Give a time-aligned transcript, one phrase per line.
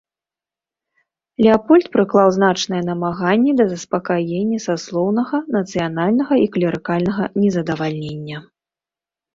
[1.45, 8.37] Леапольд прыклаў значныя намаганні да заспакаення саслоўнага, нацыянальнага і клерыкальнага незадавальнення.